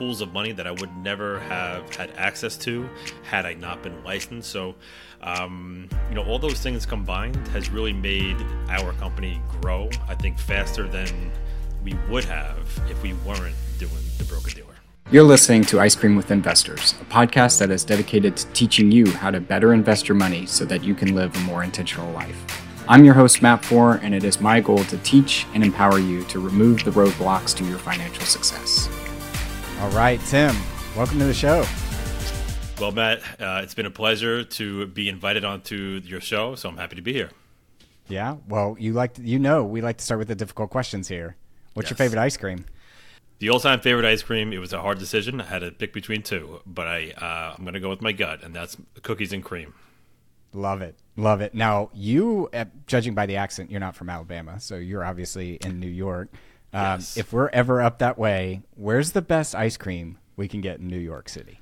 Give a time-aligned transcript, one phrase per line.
[0.00, 2.88] pools of money that I would never have had access to
[3.22, 4.48] had I not been licensed.
[4.48, 4.74] So,
[5.20, 8.38] um, you know, all those things combined has really made
[8.70, 9.90] our company grow.
[10.08, 11.30] I think faster than
[11.84, 12.56] we would have
[12.88, 14.74] if we weren't doing the broker dealer.
[15.10, 19.06] You're listening to Ice Cream with Investors, a podcast that is dedicated to teaching you
[19.10, 22.42] how to better invest your money so that you can live a more intentional life.
[22.88, 26.24] I'm your host, Matt Fore, and it is my goal to teach and empower you
[26.24, 28.88] to remove the roadblocks to your financial success.
[29.80, 30.54] All right, Tim,
[30.94, 31.64] welcome to the show.
[32.78, 36.76] Well, Matt, uh, it's been a pleasure to be invited onto your show, so I'm
[36.76, 37.30] happy to be here.
[38.06, 41.08] Yeah, well, you like to, you know we like to start with the difficult questions
[41.08, 41.36] here.
[41.72, 41.92] What's yes.
[41.92, 42.66] your favorite ice cream?
[43.38, 44.52] The all-time favorite ice cream.
[44.52, 45.40] It was a hard decision.
[45.40, 48.12] I had to pick between two, but I uh, I'm going to go with my
[48.12, 49.72] gut, and that's cookies and cream.
[50.52, 51.54] Love it, love it.
[51.54, 55.80] Now, you, uh, judging by the accent, you're not from Alabama, so you're obviously in
[55.80, 56.28] New York.
[56.72, 57.16] Um, yes.
[57.16, 60.88] If we're ever up that way, where's the best ice cream we can get in
[60.88, 61.60] New York City?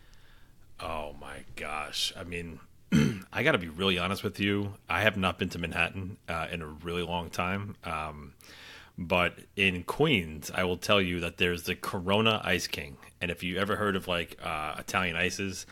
[0.81, 2.13] Oh my gosh!
[2.17, 2.61] I mean,
[3.33, 4.75] I got to be really honest with you.
[4.89, 7.77] I have not been to Manhattan uh, in a really long time.
[7.85, 8.35] Um,
[8.97, 13.45] but in Queens, I will tell you that there's the Corona Ice King, and if
[13.45, 15.67] you ever heard of like uh, Italian ices,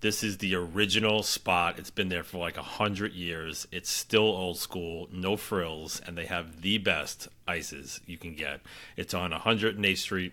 [0.00, 1.78] this is the original spot.
[1.78, 3.66] It's been there for like a hundred years.
[3.72, 8.60] It's still old school, no frills, and they have the best ices you can get.
[8.96, 10.32] It's on 108th Street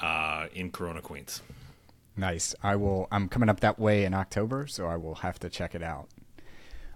[0.00, 1.42] uh, in Corona, Queens.
[2.16, 2.54] Nice.
[2.62, 3.08] I will.
[3.12, 6.08] I'm coming up that way in October, so I will have to check it out.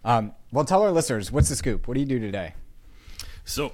[0.04, 1.86] Um, well, tell our listeners what's the scoop.
[1.86, 2.54] What do you do today?
[3.44, 3.72] So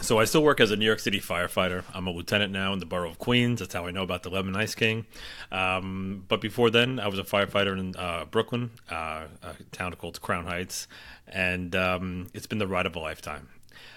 [0.00, 1.84] so I still work as a New York City firefighter.
[1.94, 3.60] I'm a lieutenant now in the borough of Queens.
[3.60, 5.06] That's how I know about the Lemon Ice King.
[5.50, 10.20] Um, but before then, I was a firefighter in uh, Brooklyn, uh, a town called
[10.20, 10.88] Crown Heights,
[11.26, 13.48] and um, it's been the ride of a lifetime.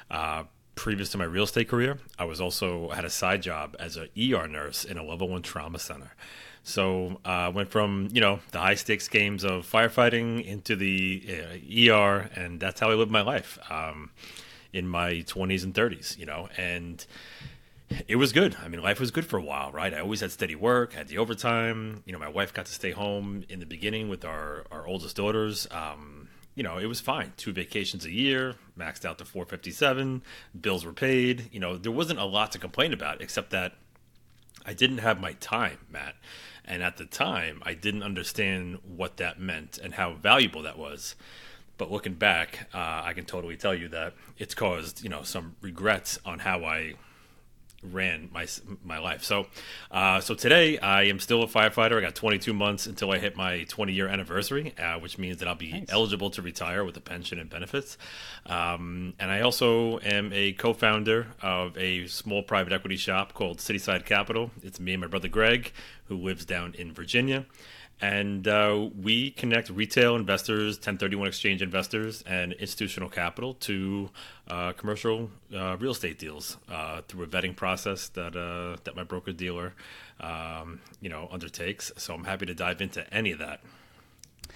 [0.09, 0.43] Uh,
[0.75, 4.09] previous to my real estate career, I was also had a side job as an
[4.17, 6.13] ER nurse in a level one trauma center.
[6.63, 11.23] So I uh, went from you know the high stakes games of firefighting into the
[11.27, 13.57] uh, ER, and that's how I lived my life.
[13.69, 14.11] Um,
[14.73, 17.05] in my 20s and 30s, you know, and
[18.07, 18.55] it was good.
[18.63, 19.93] I mean, life was good for a while, right?
[19.93, 22.03] I always had steady work, had the overtime.
[22.05, 25.15] You know, my wife got to stay home in the beginning with our, our oldest
[25.15, 25.67] daughters.
[25.71, 27.33] Um, you know, it was fine.
[27.37, 30.21] Two vacations a year, maxed out to 457,
[30.59, 31.49] bills were paid.
[31.51, 33.73] You know, there wasn't a lot to complain about except that
[34.65, 36.15] I didn't have my time, Matt.
[36.65, 41.15] And at the time, I didn't understand what that meant and how valuable that was.
[41.81, 45.55] But looking back, uh, I can totally tell you that it's caused you know some
[45.61, 46.93] regrets on how I
[47.81, 48.45] ran my
[48.83, 49.23] my life.
[49.23, 49.47] So,
[49.89, 51.97] uh, so today I am still a firefighter.
[51.97, 55.47] I got 22 months until I hit my 20 year anniversary, uh, which means that
[55.47, 55.87] I'll be nice.
[55.89, 57.97] eligible to retire with a pension and benefits.
[58.45, 64.05] Um, and I also am a co-founder of a small private equity shop called Cityside
[64.05, 64.51] Capital.
[64.61, 65.73] It's me and my brother Greg,
[66.05, 67.47] who lives down in Virginia
[68.01, 74.09] and uh, we connect retail investors, 1031 exchange investors, and institutional capital to
[74.47, 79.03] uh, commercial uh, real estate deals uh, through a vetting process that uh, that my
[79.03, 79.73] broker dealer,
[80.19, 81.91] um, you know, undertakes.
[81.97, 83.61] So I'm happy to dive into any of that.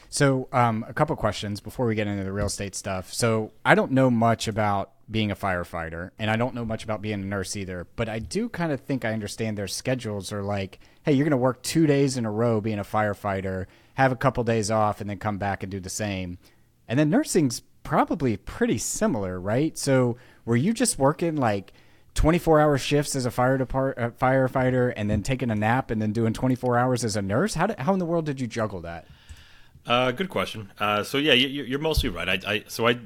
[0.10, 3.14] So, um, a couple questions before we get into the real estate stuff.
[3.14, 7.02] So, I don't know much about being a firefighter, and I don't know much about
[7.02, 7.88] being a nurse either.
[7.96, 11.32] But I do kind of think I understand their schedules are like hey, you're going
[11.32, 15.00] to work two days in a row being a firefighter, have a couple days off,
[15.00, 16.40] and then come back and do the same.
[16.88, 19.78] And then nursing's probably pretty similar, right?
[19.78, 21.74] So were you just working like
[22.16, 26.02] 24 hour shifts as a fire depart uh, firefighter and then taking a nap and
[26.02, 27.54] then doing 24 hours as a nurse?
[27.54, 29.06] How, did, how in the world did you juggle that?
[29.86, 30.72] Uh, good question.
[30.80, 32.28] Uh, so yeah, you, are mostly right.
[32.28, 32.98] I, I, so I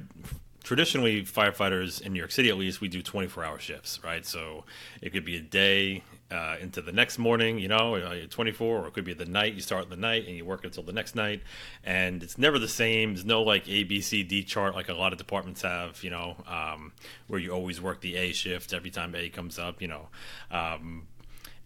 [0.64, 4.24] traditionally firefighters in New York City at least we do 24 hour shifts, right?
[4.24, 4.64] So
[5.02, 8.88] it could be a day, uh, into the next morning, you know, uh, 24, or
[8.88, 9.54] it could be the night.
[9.54, 11.42] You start the night and you work until the next night,
[11.84, 13.14] and it's never the same.
[13.14, 16.10] There's no like A, B, C, D chart like a lot of departments have, you
[16.10, 16.92] know, um,
[17.26, 20.08] where you always work the A shift every time A comes up, you know.
[20.50, 21.06] Um,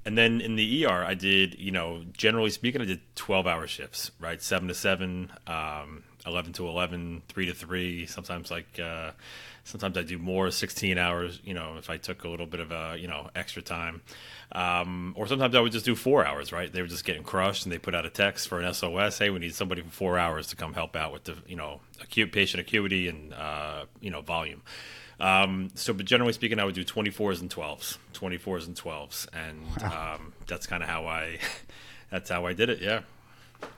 [0.05, 3.67] and then in the ER, I did, you know, generally speaking, I did 12 hour
[3.67, 4.41] shifts, right?
[4.43, 9.11] 7 to 7, um, 11 to 11, 3 to 3, sometimes like, uh,
[9.65, 12.73] sometimes I do more, 16 hours, you know, if I took a little bit of
[12.73, 14.03] a, you know, extra time.
[14.53, 16.73] Um, or sometimes I would just do four hours, right?
[16.73, 19.19] They were just getting crushed and they put out a text for an SOS.
[19.19, 21.81] Hey, we need somebody for four hours to come help out with the, you know,
[22.01, 24.63] acute patient acuity and, uh, you know, volume.
[25.21, 29.29] Um, so, but generally speaking, I would do 24s and 12s, 24s and 12s.
[29.33, 30.15] And wow.
[30.15, 31.39] um, that's kind of how I,
[32.11, 32.81] that's how I did it.
[32.81, 33.01] Yeah.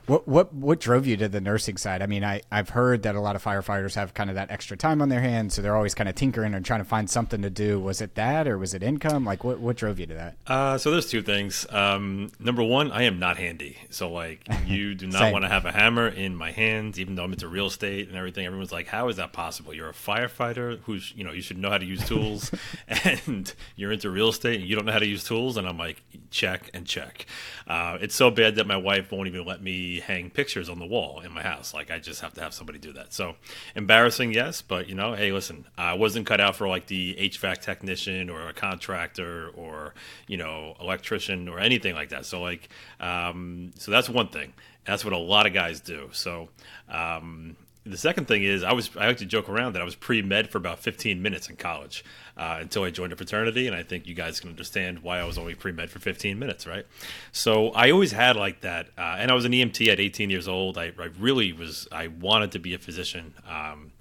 [0.07, 2.01] What what what drove you to the nursing side?
[2.01, 4.77] I mean, I I've heard that a lot of firefighters have kind of that extra
[4.77, 7.41] time on their hands, so they're always kind of tinkering and trying to find something
[7.41, 7.77] to do.
[7.77, 9.25] Was it that, or was it income?
[9.25, 10.35] Like, what what drove you to that?
[10.47, 11.65] Uh, so there's two things.
[11.71, 15.65] Um, number one, I am not handy, so like you do not want to have
[15.65, 18.45] a hammer in my hands, even though I'm into real estate and everything.
[18.45, 19.73] Everyone's like, "How is that possible?
[19.73, 22.49] You're a firefighter who's you know you should know how to use tools,
[22.87, 25.77] and you're into real estate and you don't know how to use tools." And I'm
[25.77, 26.01] like,
[26.31, 27.25] check and check.
[27.67, 30.85] Uh, it's so bad that my wife won't even let me hang pictures on the
[30.85, 31.73] wall in my house.
[31.73, 33.13] Like I just have to have somebody do that.
[33.13, 33.35] So
[33.75, 37.61] embarrassing, yes, but you know, hey, listen, I wasn't cut out for like the HVAC
[37.61, 39.93] technician or a contractor or
[40.27, 42.25] you know electrician or anything like that.
[42.25, 44.53] So like, um, so that's one thing.
[44.85, 46.09] That's what a lot of guys do.
[46.13, 46.49] So.
[46.89, 47.57] Um,
[47.89, 50.21] the second thing is I was I like to joke around that I was pre
[50.21, 52.03] med for about 15 minutes in college
[52.35, 55.23] uh, until I joined a fraternity, and I think you guys can understand why I
[55.23, 56.85] was only pre med for 15 minutes, right?
[57.31, 60.47] So I always had like that, uh, and I was an EMT at 18 years
[60.47, 60.77] old.
[60.77, 63.33] I, I really was I wanted to be a physician.
[63.49, 63.91] Um,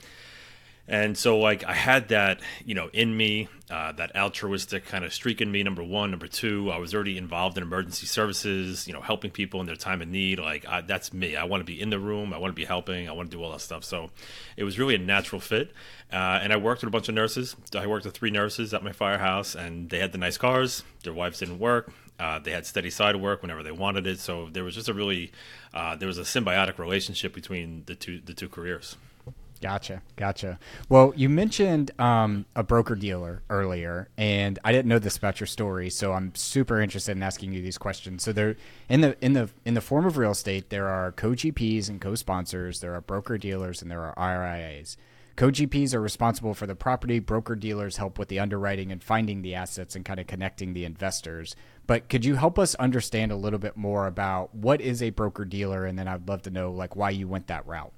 [0.89, 5.13] and so, like, I had that, you know, in me, uh, that altruistic kind of
[5.13, 5.63] streak in me.
[5.63, 9.61] Number one, number two, I was already involved in emergency services, you know, helping people
[9.61, 10.39] in their time of need.
[10.39, 11.35] Like, I, that's me.
[11.35, 12.33] I want to be in the room.
[12.33, 13.09] I want to be helping.
[13.09, 13.85] I want to do all that stuff.
[13.85, 14.11] So,
[14.57, 15.73] it was really a natural fit.
[16.13, 17.57] Uh, and I worked with a bunch of nurses.
[17.75, 20.85] I worked with three nurses at my firehouse, and they had the nice cars.
[21.03, 21.93] Their wives didn't work.
[22.19, 24.21] Uh, they had steady side work whenever they wanted it.
[24.21, 25.33] So there was just a really,
[25.75, 28.97] uh, there was a symbiotic relationship between the two the two careers.
[29.61, 30.59] Gotcha, gotcha.
[30.89, 35.47] Well, you mentioned um, a broker dealer earlier, and I didn't know this about your
[35.47, 38.23] story, so I'm super interested in asking you these questions.
[38.23, 38.57] So there,
[38.89, 42.81] in the in the in the form of real estate, there are co-GPs and co-sponsors,
[42.81, 44.97] there are broker dealers, and there are RIAs.
[45.37, 47.19] Co-GPs are responsible for the property.
[47.19, 50.87] Broker dealers help with the underwriting and finding the assets and kind of connecting the
[50.87, 51.55] investors.
[51.87, 55.45] But could you help us understand a little bit more about what is a broker
[55.45, 57.93] dealer, and then I'd love to know like why you went that route.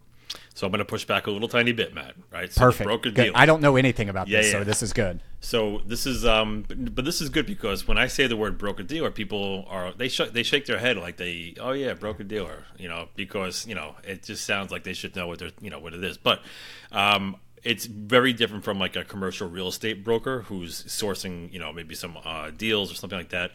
[0.54, 2.14] So I'm going to push back a little tiny bit, Matt.
[2.32, 2.52] Right?
[2.52, 2.86] So Perfect.
[2.86, 3.32] Broker deal.
[3.34, 4.58] I don't know anything about yeah, this, yeah.
[4.58, 5.20] so this is good.
[5.40, 8.82] So this is, um, but this is good because when I say the word broker
[8.82, 12.64] dealer, people are they sh- they shake their head like they, oh yeah, broker dealer,
[12.76, 15.70] you know, because you know it just sounds like they should know what they're, you
[15.70, 16.18] know, what it is.
[16.18, 16.42] But
[16.90, 21.72] um, it's very different from like a commercial real estate broker who's sourcing, you know,
[21.72, 23.52] maybe some uh, deals or something like that.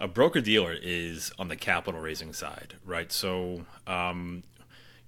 [0.00, 3.12] A broker dealer is on the capital raising side, right?
[3.12, 4.42] So um,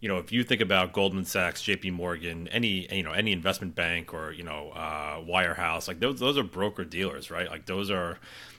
[0.05, 1.93] you know, if you think about Goldman Sachs, J.P.
[1.93, 6.37] Morgan, any you know any investment bank or you know uh, wirehouse, like those those
[6.37, 7.49] are broker dealers, right?
[7.49, 8.19] Like those are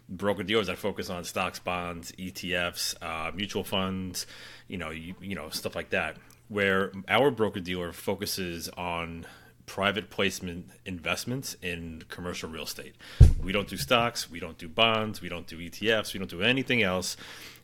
[0.09, 4.25] broker dealers that focus on stocks, bonds, ETFs, uh, mutual funds,
[4.67, 6.17] you know, you, you know stuff like that.
[6.47, 9.27] Where our broker dealer focuses on
[9.67, 12.95] private placement investments in commercial real estate.
[13.39, 16.41] We don't do stocks, we don't do bonds, we don't do ETFs, we don't do
[16.41, 17.17] anything else.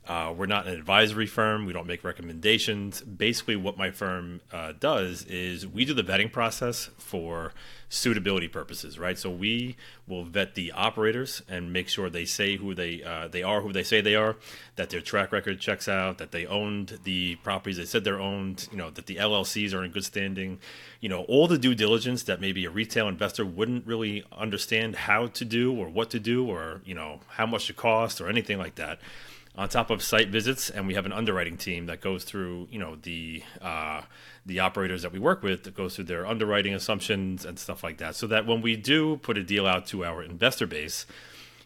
[0.08, 1.66] Uh, we're not an advisory firm.
[1.66, 3.02] We don't make recommendations.
[3.02, 7.54] Basically, what my firm uh, does is we do the vetting process for
[7.88, 9.18] suitability purposes, right?
[9.18, 9.76] So we
[10.08, 13.72] will vet the operators and make sure they say who they uh, they are, who
[13.72, 14.38] they say they are,
[14.76, 18.70] that their track record checks out, that they owned the properties they said they're owned,
[18.72, 20.60] you know, that the LLCs are in good standing,
[21.00, 25.28] you know, all the due diligence that maybe a retail investor wouldn't really understand how
[25.28, 28.58] to do or what to do or you know how much it costs or anything
[28.58, 29.00] like that
[29.56, 32.80] on top of site visits, and we have an underwriting team that goes through, you
[32.80, 34.02] know, the uh,
[34.46, 37.98] the operators that we work with that goes through their underwriting assumptions and stuff like
[37.98, 41.06] that, so that when we do put a deal out to our investor base,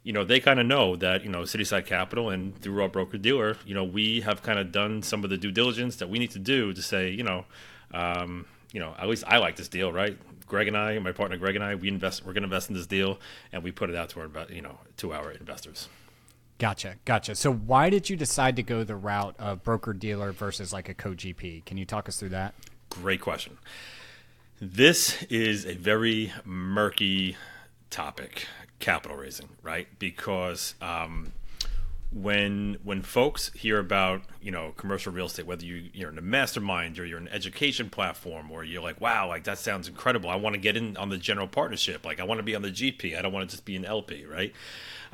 [0.03, 3.17] you know, they kind of know that you know Cityside Capital and through our broker
[3.17, 6.17] dealer, you know, we have kind of done some of the due diligence that we
[6.17, 7.45] need to do to say, you know,
[7.93, 10.17] um, you know, at least I like this deal, right?
[10.47, 12.25] Greg and I, my partner Greg and I, we invest.
[12.25, 13.19] We're going to invest in this deal,
[13.51, 15.87] and we put it out to our, you know, to our investors.
[16.57, 17.35] Gotcha, gotcha.
[17.35, 20.93] So why did you decide to go the route of broker dealer versus like a
[20.93, 21.65] co GP?
[21.65, 22.55] Can you talk us through that?
[22.89, 23.57] Great question.
[24.61, 27.35] This is a very murky
[27.89, 28.47] topic,
[28.79, 29.87] capital raising, right?
[29.99, 31.33] Because um,
[32.15, 36.21] when when folks hear about you know commercial real estate, whether you you're in a
[36.21, 40.29] mastermind or you're an education platform, or you're like, wow, like that sounds incredible.
[40.29, 42.05] I want to get in on the general partnership.
[42.05, 43.17] Like I want to be on the GP.
[43.17, 44.53] I don't want to just be an LP, right?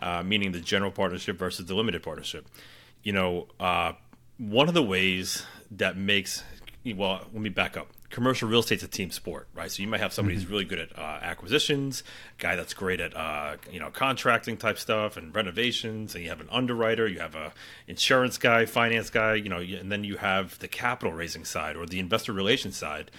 [0.01, 2.47] Uh, meaning the general partnership versus the limited partnership.
[3.03, 3.93] You know, uh,
[4.37, 6.43] one of the ways that makes
[6.85, 7.87] well, let me back up.
[8.09, 9.71] Commercial real estate's a team sport, right?
[9.71, 10.43] So you might have somebody mm-hmm.
[10.43, 12.03] who's really good at uh, acquisitions,
[12.39, 16.41] guy that's great at uh, you know contracting type stuff and renovations, and you have
[16.41, 17.53] an underwriter, you have a
[17.87, 21.85] insurance guy, finance guy, you know, and then you have the capital raising side or
[21.85, 23.11] the investor relations side,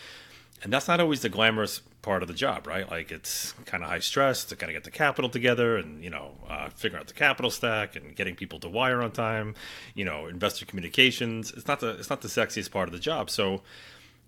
[0.62, 2.88] and that's not always the glamorous part of the job, right?
[2.90, 6.10] Like it's kind of high stress to kind of get the capital together and you
[6.10, 9.54] know uh, figuring out the capital stack and getting people to wire on time.
[9.94, 11.52] You know, investor communications.
[11.52, 13.30] It's not the it's not the sexiest part of the job.
[13.30, 13.62] So,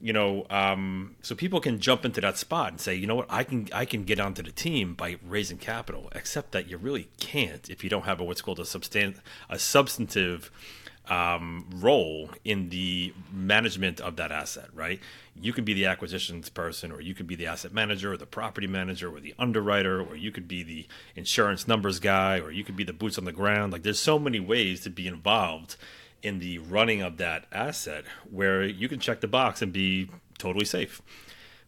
[0.01, 3.27] you know, um, so people can jump into that spot and say, you know what,
[3.29, 6.09] I can I can get onto the team by raising capital.
[6.15, 9.17] Except that you really can't if you don't have a, what's called a substan
[9.51, 10.51] a substantive
[11.09, 15.01] um, role in the management of that asset, right?
[15.41, 18.27] You could be the acquisitions person, or you could be the asset manager, or the
[18.27, 22.65] property manager, or the underwriter, or you could be the insurance numbers guy, or you
[22.65, 23.73] could be the boots on the ground.
[23.73, 25.77] Like, there's so many ways to be involved
[26.23, 30.09] in the running of that asset where you can check the box and be
[30.39, 31.03] totally safe.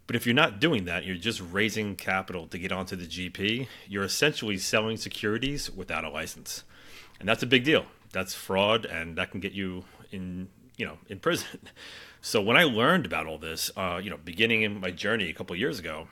[0.07, 3.67] But if you're not doing that, you're just raising capital to get onto the GP,
[3.89, 6.63] you're essentially selling securities without a license.
[7.19, 10.99] And that's a big deal that's fraud and that can get you in you know
[11.09, 11.47] in prison.
[12.23, 15.33] So when i learned about all this uh, you know beginning in my journey a
[15.33, 16.09] couple years ago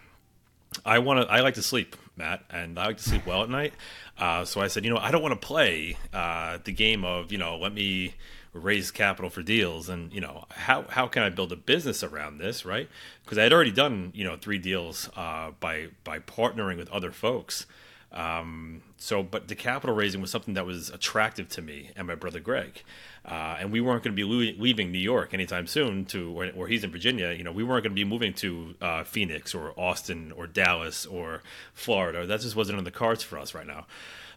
[0.87, 3.51] i want to i like to sleep matt and i like to sleep well at
[3.51, 3.75] night.
[4.17, 7.33] Uh, so i said you know i don't want to play uh, the game of
[7.33, 8.15] you know let me
[8.55, 9.89] raise capital for deals.
[9.89, 12.89] And you know how how can i build a business around this right?
[13.25, 17.11] Because i had already done you know three deals uh, by by partnering with other
[17.13, 17.67] folks
[18.15, 22.15] um, so, but the capital raising was something that was attractive to me and my
[22.15, 22.83] brother Greg,
[23.27, 26.69] uh, and we weren't going to be leaving New York anytime soon to where, where,
[26.69, 27.33] he's in Virginia.
[27.33, 31.07] You know, we weren't going to be moving to uh, Phoenix or Austin or Dallas
[31.07, 31.43] or
[31.75, 32.25] Florida.
[32.25, 33.87] That just wasn't on the cards for us right now.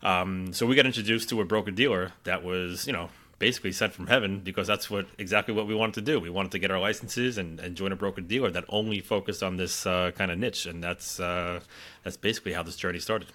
[0.02, 3.94] Um, so we got introduced to a broker dealer that was, you know, basically sent
[3.94, 6.20] from heaven because that's what exactly what we wanted to do.
[6.20, 9.44] We wanted to get our licenses and, and join a broker dealer that only focused
[9.44, 11.60] on this uh, kind of niche, and that's uh,
[12.04, 13.28] that's basically how this journey started.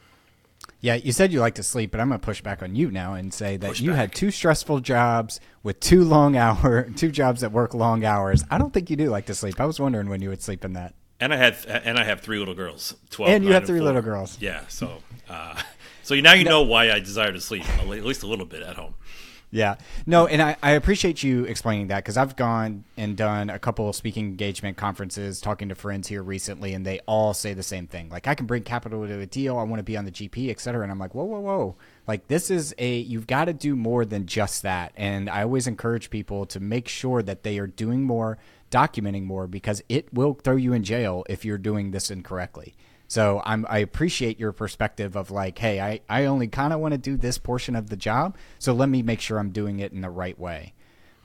[0.83, 2.91] Yeah, you said you like to sleep, but I'm going to push back on you
[2.91, 3.99] now and say that push you back.
[3.99, 8.45] had two stressful jobs with two long hour, two jobs that work long hours.
[8.51, 9.61] I don't think you do like to sleep.
[9.61, 10.95] I was wondering when you would sleep in that.
[11.21, 13.33] And I had and I have three little girls, twelve.
[13.33, 14.37] And you have three little girls.
[14.41, 14.99] Yeah, so
[15.31, 15.55] uh,
[16.03, 18.75] so now you know why I desire to sleep at least a little bit at
[18.75, 18.95] home.
[19.55, 19.75] Yeah.
[20.07, 23.87] No, and I, I appreciate you explaining that because I've gone and done a couple
[23.87, 27.87] of speaking engagement conferences talking to friends here recently, and they all say the same
[27.87, 28.09] thing.
[28.09, 29.59] Like, I can bring capital to a deal.
[29.59, 30.83] I want to be on the GP, et cetera.
[30.83, 31.77] And I'm like, whoa, whoa, whoa.
[32.09, 34.93] Like, this is a, you've got to do more than just that.
[34.97, 38.39] And I always encourage people to make sure that they are doing more,
[38.71, 42.75] documenting more, because it will throw you in jail if you're doing this incorrectly.
[43.13, 46.93] So I'm, I appreciate your perspective of like, hey, I, I only kind of want
[46.93, 49.93] to do this portion of the job, so let me make sure I'm doing it
[49.93, 50.73] in the right way.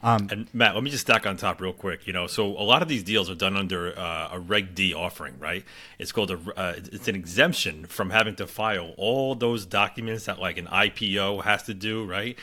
[0.03, 2.05] Um, and Matt, let me just stack on top real quick.
[2.05, 4.93] You know, so a lot of these deals are done under uh, a Reg D
[4.93, 5.63] offering, right?
[5.97, 10.39] It's called a, uh, it's an exemption from having to file all those documents that
[10.39, 12.37] like an IPO has to do, right?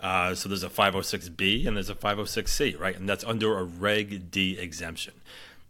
[0.00, 2.94] Uh, so there's a 506B and there's a 506C, right?
[2.94, 5.14] And that's under a Reg D exemption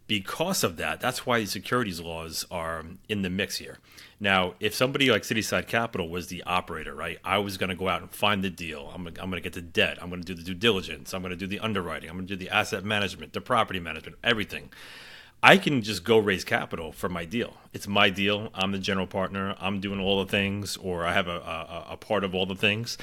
[0.07, 3.79] because of that, that's why the securities laws are in the mix here.
[4.19, 7.89] Now, if somebody like Cityside Capital was the operator, right, I was going to go
[7.89, 8.91] out and find the deal.
[8.93, 9.97] I'm, I'm going to get the debt.
[10.01, 11.13] I'm going to do the due diligence.
[11.13, 12.09] I'm going to do the underwriting.
[12.09, 14.69] I'm going to do the asset management, the property management, everything.
[15.43, 17.57] I can just go raise capital for my deal.
[17.73, 18.49] It's my deal.
[18.53, 19.55] I'm the general partner.
[19.59, 22.55] I'm doing all the things, or I have a, a, a part of all the
[22.55, 22.97] things.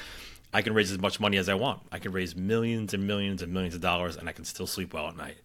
[0.53, 1.81] I can raise as much money as I want.
[1.91, 4.93] I can raise millions and millions and millions of dollars, and I can still sleep
[4.93, 5.37] well at night.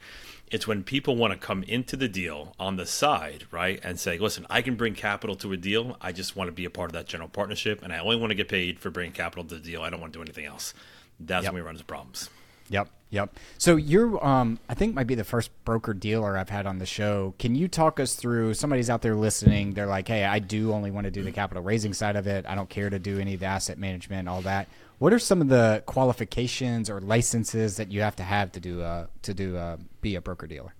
[0.50, 4.18] It's when people want to come into the deal on the side, right, and say,
[4.18, 5.96] listen, I can bring capital to a deal.
[6.00, 8.30] I just want to be a part of that general partnership, and I only want
[8.30, 9.82] to get paid for bringing capital to the deal.
[9.82, 10.74] I don't want to do anything else.
[11.20, 11.52] That's yep.
[11.52, 12.30] when we run into problems.
[12.70, 12.88] Yep.
[13.10, 13.38] Yep.
[13.56, 16.86] So you're, um, I think, might be the first broker dealer I've had on the
[16.86, 17.34] show.
[17.38, 18.52] Can you talk us through?
[18.54, 19.72] Somebody's out there listening.
[19.72, 22.44] They're like, "Hey, I do only want to do the capital raising side of it.
[22.46, 25.40] I don't care to do any of the asset management, all that." What are some
[25.40, 29.56] of the qualifications or licenses that you have to have to do uh, to do
[29.56, 30.74] uh, be a broker dealer?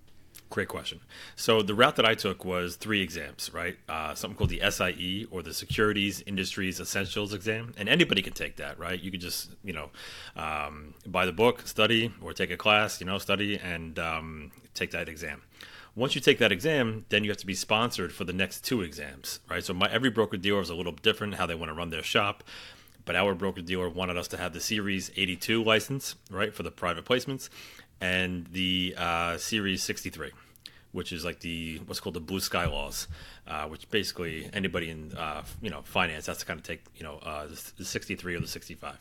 [0.49, 0.99] Great question.
[1.35, 3.77] So the route that I took was three exams, right?
[3.87, 8.57] Uh, something called the SIE or the Securities Industries Essentials exam, and anybody can take
[8.57, 8.99] that, right?
[8.99, 9.91] You could just, you know,
[10.35, 14.89] um, buy the book, study, or take a class, you know, study and um, take
[14.91, 15.43] that exam.
[15.95, 18.81] Once you take that exam, then you have to be sponsored for the next two
[18.81, 19.63] exams, right?
[19.63, 22.03] So my every broker dealer is a little different how they want to run their
[22.03, 22.43] shop
[23.09, 26.69] but our broker dealer wanted us to have the Series 82 license, right, for the
[26.69, 27.49] private placements,
[27.99, 30.29] and the uh, Series 63,
[30.91, 33.07] which is like the what's called the blue sky laws,
[33.47, 37.03] uh, which basically anybody in uh, you know finance has to kind of take you
[37.03, 37.47] know uh,
[37.77, 38.95] the 63 or the 65.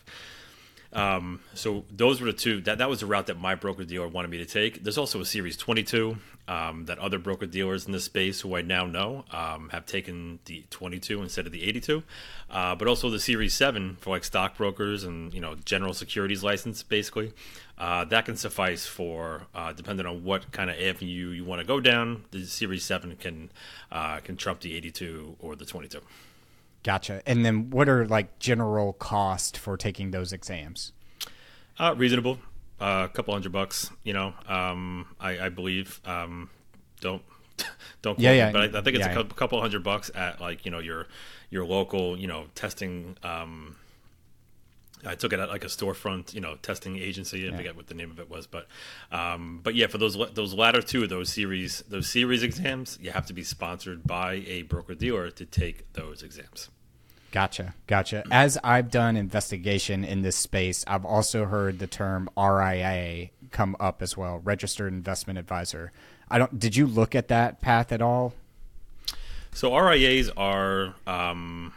[0.92, 2.60] Um, so those were the two.
[2.62, 4.82] That that was the route that my broker dealer wanted me to take.
[4.82, 6.16] There's also a Series 22
[6.48, 10.38] um, that other broker dealers in this space, who I now know, um, have taken
[10.46, 12.02] the 22 instead of the 82.
[12.50, 16.82] Uh, but also the Series 7 for like stockbrokers and you know general securities license,
[16.82, 17.32] basically.
[17.76, 21.66] Uh, that can suffice for uh, depending on what kind of avenue you want to
[21.66, 22.24] go down.
[22.30, 23.50] The Series 7 can
[23.92, 26.00] uh, can trump the 82 or the 22.
[26.82, 27.22] Gotcha.
[27.26, 30.92] And then what are like general cost for taking those exams?
[31.78, 32.38] Uh, reasonable,
[32.80, 33.90] uh, a couple hundred bucks.
[34.04, 36.00] You know, um, I, I, believe.
[36.04, 36.50] Um,
[37.00, 37.22] don't
[38.02, 38.46] don't yeah, yeah.
[38.46, 40.70] Me, but I, I, think it's yeah, a couple, couple hundred bucks at like you
[40.70, 41.06] know your
[41.50, 43.16] your local you know testing.
[43.22, 43.76] Um,
[45.06, 47.46] I took it at like a storefront, you know, testing agency.
[47.46, 47.56] I yeah.
[47.56, 48.66] forget what the name of it was, but,
[49.12, 53.10] um, but yeah, for those those latter two of those series those series exams, you
[53.10, 56.68] have to be sponsored by a broker dealer to take those exams.
[57.30, 58.24] Gotcha, gotcha.
[58.30, 64.00] As I've done investigation in this space, I've also heard the term RIA come up
[64.00, 65.92] as well, registered investment advisor.
[66.30, 66.58] I don't.
[66.58, 68.34] Did you look at that path at all?
[69.52, 71.72] So RIAs are um,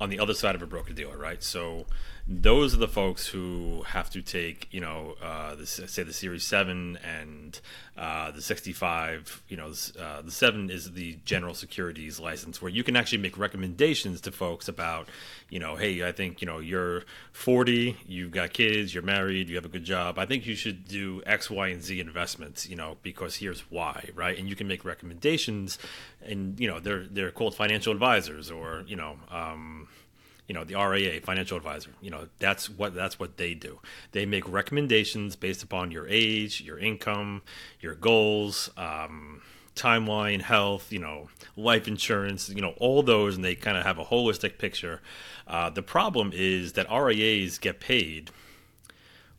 [0.00, 1.42] on the other side of a broker dealer, right?
[1.42, 1.86] So
[2.28, 6.44] those are the folks who have to take, you know, uh, the, say the Series
[6.44, 7.60] 7 and
[7.96, 9.42] uh, the 65.
[9.48, 13.36] You know, uh, the 7 is the general securities license where you can actually make
[13.36, 15.08] recommendations to folks about,
[15.50, 17.02] you know, hey, I think, you know, you're
[17.32, 20.16] 40, you've got kids, you're married, you have a good job.
[20.16, 24.10] I think you should do X, Y, and Z investments, you know, because here's why,
[24.14, 24.38] right?
[24.38, 25.76] And you can make recommendations
[26.24, 29.88] and, you know, they're, they're called financial advisors or, you know, um,
[30.52, 33.78] you know the RIA financial advisor you know that's what that's what they do.
[34.10, 37.40] They make recommendations based upon your age your income
[37.80, 39.40] your goals um,
[39.74, 43.98] timeline health you know life insurance you know all those and they kind of have
[43.98, 45.00] a holistic picture.
[45.46, 48.30] Uh, the problem is that RIAs get paid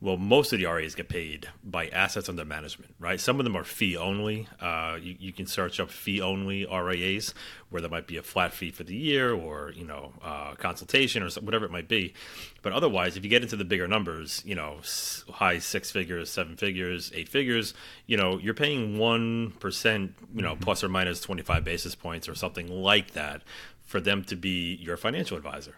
[0.04, 3.22] well, most of the RAs get paid by assets under management, right?
[3.22, 4.50] Some of them are fee only.
[4.60, 7.34] Uh, you, you, can search up fee only RAs,
[7.70, 11.24] where there might be a flat fee for the year, or you know, uh, consultation,
[11.24, 12.14] or whatever it might be.
[12.62, 14.80] But otherwise, if you get into the bigger numbers, you know,
[15.32, 17.74] high six figures, seven figures, eight figures,
[18.06, 20.64] you know, you're paying one percent, you know, mm-hmm.
[20.64, 23.42] plus or minus twenty five basis points or something like that
[23.86, 25.76] for them to be your financial advisor.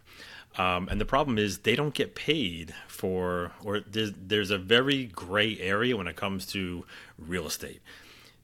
[0.58, 5.06] Um, and the problem is they don't get paid for, or there's, there's a very
[5.06, 6.86] gray area when it comes to
[7.18, 7.82] real estate.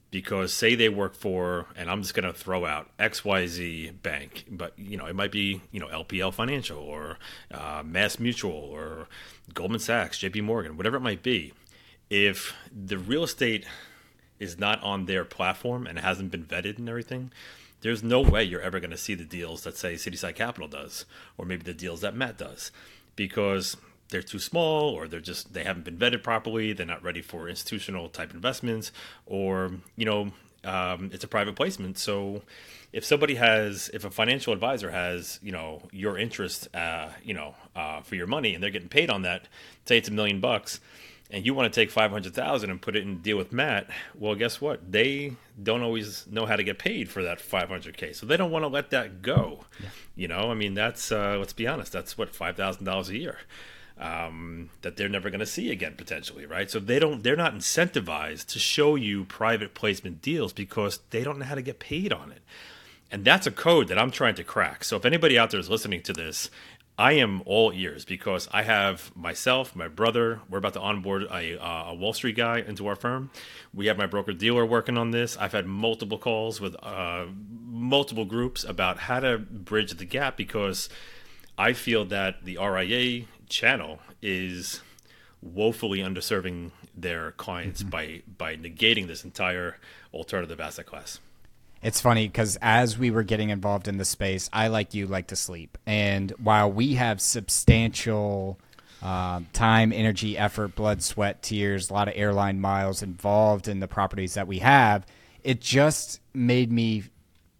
[0.10, 4.74] Because say they work for, and I'm just going to throw out XYZ Bank, but
[4.77, 7.18] you know it might be you know LPL Financial or
[7.50, 9.08] uh, Mass Mutual or
[9.53, 10.41] Goldman Sachs, J.P.
[10.41, 11.53] Morgan, whatever it might be.
[12.10, 13.65] If the real estate
[14.38, 17.31] is not on their platform and hasn't been vetted and everything,
[17.81, 21.05] there's no way you're ever going to see the deals that say Cityside Capital does,
[21.37, 22.72] or maybe the deals that Matt does,
[23.15, 23.75] because
[24.09, 26.74] they're too small, or they're just they haven't been vetted properly.
[26.74, 28.91] They're not ready for institutional type investments,
[29.25, 30.31] or you know,
[30.63, 31.98] um, it's a private placement.
[31.98, 32.44] So
[32.94, 37.55] if somebody has, if a financial advisor has, you know, your interest, uh, you know,
[37.75, 39.48] uh, for your money, and they're getting paid on that,
[39.85, 40.79] say it's a million bucks
[41.31, 44.59] and you want to take 500,000 and put it in deal with Matt, well, guess
[44.59, 44.91] what?
[44.91, 48.15] They don't always know how to get paid for that 500K.
[48.15, 49.65] So they don't want to let that go.
[49.81, 49.89] Yeah.
[50.15, 53.37] You know, I mean, that's, uh, let's be honest, that's what, $5,000 a year
[53.98, 56.70] um, that they're never going to see again, potentially, right?
[56.70, 61.39] So they don't, they're not incentivized to show you private placement deals because they don't
[61.39, 62.41] know how to get paid on it.
[63.11, 64.83] And that's a code that I'm trying to crack.
[64.83, 66.50] So if anybody out there is listening to this
[67.01, 70.40] I am all ears because I have myself, my brother.
[70.48, 73.31] We're about to onboard a, uh, a Wall Street guy into our firm.
[73.74, 75.35] We have my broker dealer working on this.
[75.35, 77.25] I've had multiple calls with uh,
[77.66, 80.90] multiple groups about how to bridge the gap because
[81.57, 84.81] I feel that the RIA channel is
[85.42, 87.90] woefully underserving their clients mm-hmm.
[87.90, 89.77] by by negating this entire
[90.14, 91.20] alternative asset class.
[91.81, 95.27] It's funny because as we were getting involved in the space, I like you like
[95.27, 98.59] to sleep, and while we have substantial
[99.01, 103.87] uh, time, energy, effort, blood, sweat, tears, a lot of airline miles involved in the
[103.87, 105.07] properties that we have,
[105.44, 107.03] it just made me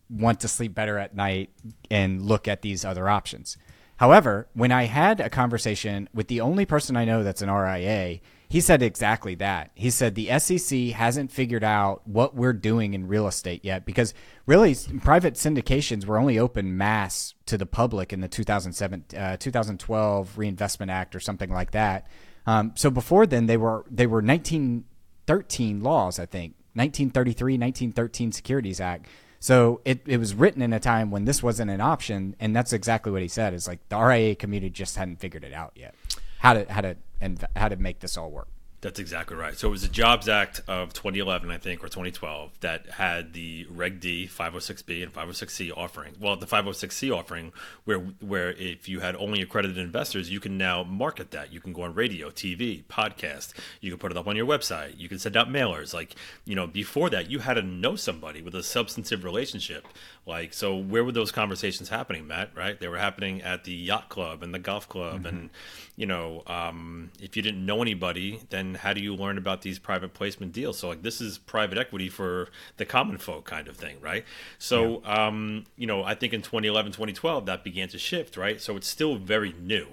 [0.08, 1.50] want to sleep better at night
[1.90, 3.58] and look at these other options.
[3.98, 8.20] However, when I had a conversation with the only person I know that's an RIA,
[8.52, 9.72] he said exactly that.
[9.76, 14.14] He said the SEC hasn't figured out what we're doing in real estate yet because
[14.46, 20.38] really private syndications were only open mass to the public in the 2007 uh, 2012
[20.38, 22.08] Reinvestment Act or something like that.
[22.46, 26.56] Um, so before then they were they were 1913 laws, I think.
[26.74, 29.08] 1933, 1913 Securities Act.
[29.40, 32.74] So it, it was written in a time when this wasn't an option, and that's
[32.74, 33.54] exactly what he said.
[33.54, 35.96] Is like the RIA community just hadn't figured it out yet.
[36.40, 38.50] How to how to and how to make this all work.
[38.82, 39.56] That's exactly right.
[39.56, 43.68] So it was the Jobs Act of 2011, I think, or 2012, that had the
[43.70, 46.16] Reg D, 506B, and 506C offering.
[46.20, 47.54] Well, the 506C offering,
[47.86, 51.54] where where if you had only accredited investors, you can now market that.
[51.54, 53.54] You can go on radio, TV, podcast.
[53.82, 54.98] You can put it up on your website.
[54.98, 55.94] You can send out mailers.
[55.94, 56.16] Like
[56.46, 59.88] you know, before that, you had to know somebody with a substantive relationship.
[60.26, 62.50] Like so, where were those conversations happening, Matt?
[62.56, 62.80] Right?
[62.80, 65.28] They were happening at the yacht club and the golf club, mm-hmm.
[65.28, 65.50] and
[65.96, 69.80] you know, um, if you didn't know anybody, then how do you learn about these
[69.80, 70.80] private placement deals?
[70.80, 74.26] So like this is private equity for the common folk kind of thing, right?
[74.58, 75.28] So yeah.
[75.28, 78.60] um, you know, I think in 2011, 2012 that began to shift, right?
[78.60, 79.88] So it's still very new.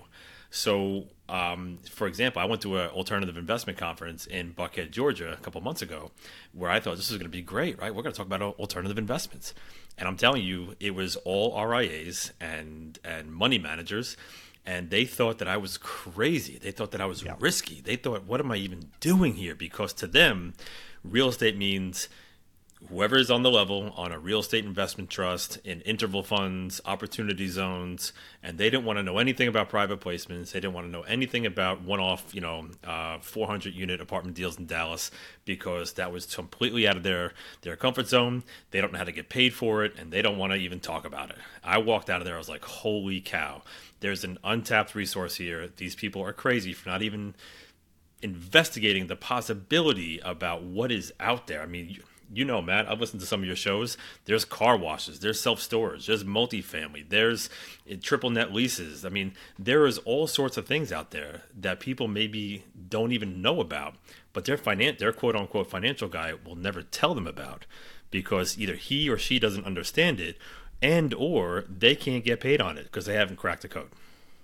[0.50, 5.36] So um, for example, I went to an alternative investment conference in Buckhead, Georgia, a
[5.36, 6.10] couple months ago,
[6.52, 7.94] where I thought this is going to be great, right?
[7.94, 9.52] We're going to talk about alternative investments,
[9.98, 14.16] and I'm telling you, it was all RIAs and and money managers
[14.68, 16.58] and they thought that I was crazy.
[16.58, 17.36] They thought that I was yeah.
[17.40, 17.80] risky.
[17.80, 19.54] They thought, what am I even doing here?
[19.54, 20.52] Because to them,
[21.02, 22.10] real estate means
[22.88, 27.48] whoever is on the level on a real estate investment trust in interval funds, opportunity
[27.48, 28.12] zones,
[28.42, 30.52] and they didn't want to know anything about private placements.
[30.52, 34.58] They didn't want to know anything about one-off, you know, uh, 400 unit apartment deals
[34.58, 35.10] in Dallas
[35.44, 38.44] because that was completely out of their their comfort zone.
[38.70, 40.80] They don't know how to get paid for it, and they don't want to even
[40.80, 41.38] talk about it.
[41.64, 42.36] I walked out of there.
[42.36, 43.62] I was like, holy cow!
[44.00, 45.68] There's an untapped resource here.
[45.76, 47.34] These people are crazy for not even
[48.22, 51.62] investigating the possibility about what is out there.
[51.62, 51.98] I mean,
[52.32, 53.96] you know, Matt, I've listened to some of your shows.
[54.26, 57.48] There's car washes, there's self storage, there's multifamily, there's
[57.88, 59.04] eh, triple net leases.
[59.04, 63.40] I mean, there is all sorts of things out there that people maybe don't even
[63.40, 63.94] know about,
[64.32, 67.66] but their finan- their quote unquote financial guy will never tell them about
[68.10, 70.36] because either he or she doesn't understand it
[70.80, 73.90] and or they can't get paid on it because they haven't cracked the code.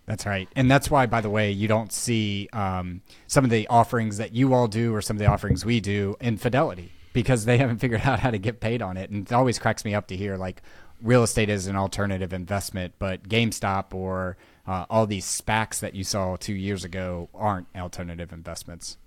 [0.07, 3.67] That's right, and that's why, by the way, you don't see um, some of the
[3.69, 7.47] offerings that you all do or some of the offerings we do in Fidelity because
[7.47, 9.09] they haven't figured out how to get paid on it.
[9.09, 10.61] And it always cracks me up to hear like
[11.03, 16.05] real estate is an alternative investment, but GameStop or uh, all these SPACs that you
[16.05, 18.99] saw two years ago aren't alternative investments.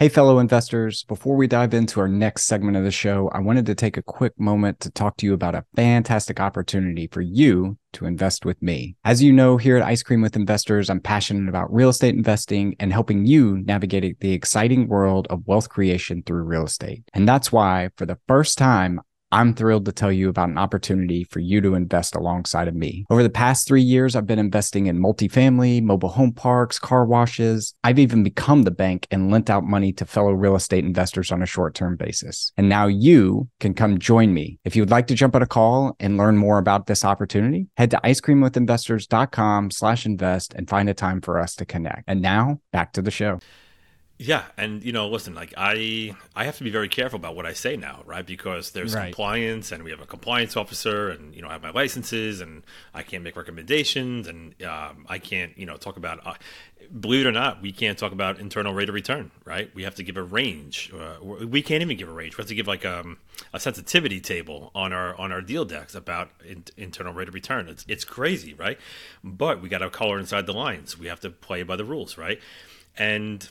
[0.00, 1.04] Hey, fellow investors.
[1.04, 4.02] Before we dive into our next segment of the show, I wanted to take a
[4.02, 8.60] quick moment to talk to you about a fantastic opportunity for you to invest with
[8.60, 8.96] me.
[9.04, 12.74] As you know, here at Ice Cream with Investors, I'm passionate about real estate investing
[12.80, 17.04] and helping you navigate the exciting world of wealth creation through real estate.
[17.14, 19.00] And that's why, for the first time,
[19.34, 23.04] I'm thrilled to tell you about an opportunity for you to invest alongside of me.
[23.10, 27.74] Over the past three years, I've been investing in multifamily, mobile home parks, car washes.
[27.82, 31.42] I've even become the bank and lent out money to fellow real estate investors on
[31.42, 32.52] a short term basis.
[32.56, 34.60] And now you can come join me.
[34.64, 37.66] If you would like to jump on a call and learn more about this opportunity,
[37.76, 42.04] head to icecreamwithinvestors.com slash invest and find a time for us to connect.
[42.06, 43.40] And now back to the show.
[44.16, 47.46] Yeah, and you know, listen, like I I have to be very careful about what
[47.46, 48.24] I say now, right?
[48.24, 49.06] Because there's right.
[49.06, 52.62] compliance and we have a compliance officer and you know, I have my licenses and
[52.94, 56.34] I can't make recommendations and um, I can't, you know, talk about uh,
[57.00, 59.74] believe it or not, we can't talk about internal rate of return, right?
[59.74, 60.92] We have to give a range.
[60.92, 62.36] Uh, we can't even give a range.
[62.36, 63.18] We have to give like um,
[63.52, 67.68] a sensitivity table on our on our deal decks about in, internal rate of return.
[67.68, 68.78] It's it's crazy, right?
[69.24, 70.96] But we got to color inside the lines.
[70.96, 72.40] We have to play by the rules, right?
[72.96, 73.48] And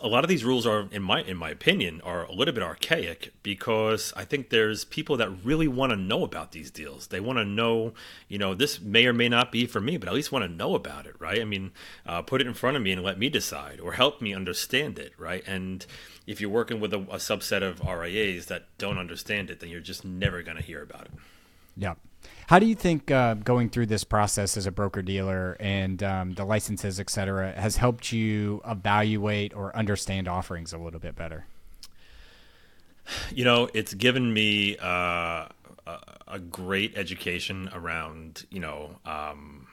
[0.00, 2.62] a lot of these rules are in my in my opinion are a little bit
[2.62, 7.08] archaic because I think there's people that really want to know about these deals.
[7.08, 7.94] They want to know,
[8.28, 10.50] you know, this may or may not be for me, but at least want to
[10.50, 11.40] know about it, right?
[11.40, 11.72] I mean,
[12.06, 14.98] uh, put it in front of me and let me decide, or help me understand
[14.98, 15.42] it, right?
[15.46, 15.84] And
[16.26, 19.80] if you're working with a, a subset of RIAs that don't understand it, then you're
[19.80, 21.12] just never going to hear about it.
[21.76, 21.94] Yeah.
[22.52, 26.34] How do you think uh, going through this process as a broker dealer and um,
[26.34, 31.46] the licenses, et cetera, has helped you evaluate or understand offerings a little bit better?
[33.30, 35.46] You know, it's given me uh,
[35.86, 39.66] a, a, great education around, you know, um,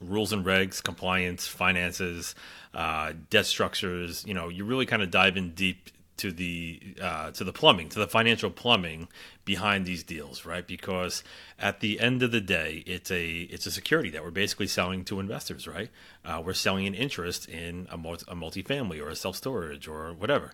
[0.00, 2.36] rules and regs, compliance, finances,
[2.72, 4.24] uh, debt structures.
[4.24, 5.90] You know, you really kind of dive in deep
[6.22, 9.08] to the uh, to the plumbing, to the financial plumbing
[9.44, 10.64] behind these deals, right?
[10.64, 11.24] Because
[11.58, 15.04] at the end of the day, it's a it's a security that we're basically selling
[15.06, 15.90] to investors, right?
[16.24, 20.12] Uh, we're selling an interest in a, multi, a multifamily or a self storage or
[20.12, 20.52] whatever.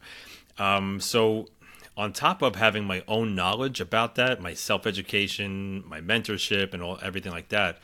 [0.57, 1.49] Um, so,
[1.99, 6.83] on top of having my own knowledge about that, my self education, my mentorship, and
[6.83, 7.79] all everything like that,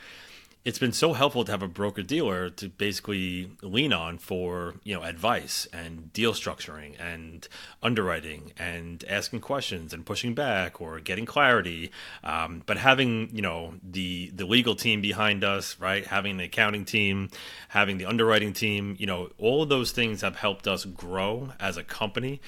[0.65, 4.95] it's been so helpful to have a broker dealer to basically lean on for you
[4.95, 7.47] know advice and deal structuring and
[7.83, 11.91] underwriting and asking questions and pushing back or getting clarity.
[12.23, 16.05] Um, but having you know the the legal team behind us, right?
[16.05, 17.29] Having the accounting team,
[17.69, 21.77] having the underwriting team, you know, all of those things have helped us grow as
[21.77, 22.41] a company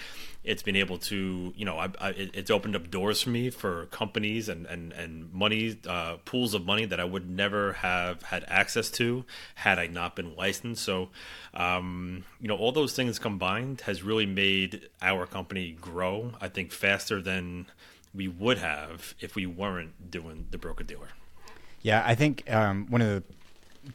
[0.48, 3.86] it's been able to you know I, I, it's opened up doors for me for
[3.88, 8.46] companies and and and money uh, pools of money that I would never have had
[8.48, 10.84] access to had I not been licensed.
[10.84, 11.10] So
[11.54, 16.32] um, you know all those things combined has really made our company grow.
[16.40, 17.68] I think faster than
[18.16, 21.10] we would have if we weren't doing the broker dealer.
[21.82, 23.24] Yeah, I think um, one of the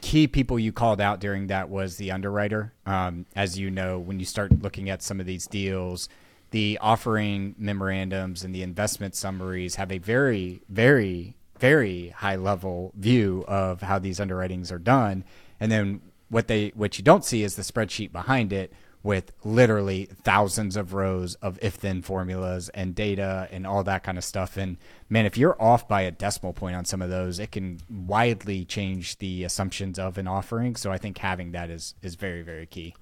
[0.01, 2.73] key people you called out during that was the underwriter.
[2.87, 6.09] Um, as you know, when you start looking at some of these deals,
[6.53, 13.45] the offering memorandums and the investment summaries have a very, very, very high level view
[13.49, 15.25] of how these underwritings are done.
[15.59, 20.09] And then what they what you don't see is the spreadsheet behind it with literally
[20.23, 24.57] thousands of rows of if then formulas and data and all that kind of stuff.
[24.57, 24.77] And
[25.09, 28.65] man, if you're off by a decimal point on some of those, it can widely
[28.65, 30.77] change the assumptions of an offering.
[30.77, 32.95] So I think having that is is very, very key.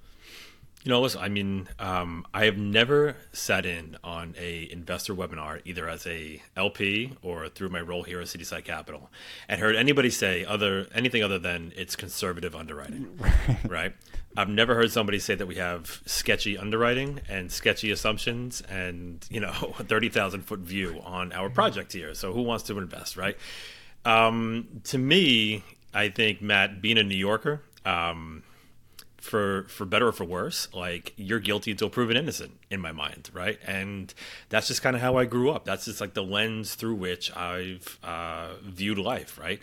[0.83, 1.21] You know, listen.
[1.21, 6.41] I mean, um, I have never sat in on a investor webinar either as a
[6.57, 9.11] LP or through my role here at Cityside Capital,
[9.47, 13.19] and heard anybody say other anything other than it's conservative underwriting.
[13.67, 13.93] right?
[14.35, 19.39] I've never heard somebody say that we have sketchy underwriting and sketchy assumptions, and you
[19.39, 22.15] know, a thirty thousand foot view on our project here.
[22.15, 23.37] So, who wants to invest, right?
[24.03, 25.63] Um, to me,
[25.93, 27.61] I think Matt, being a New Yorker.
[27.85, 28.43] Um,
[29.21, 33.29] for for better or for worse like you're guilty until proven innocent in my mind
[33.33, 33.59] right?
[33.65, 34.13] And
[34.49, 35.63] that's just kind of how i grew up.
[35.63, 39.59] That's just like the lens through which i've uh, viewed life right?